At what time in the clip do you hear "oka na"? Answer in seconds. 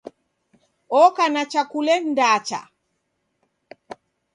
1.01-1.43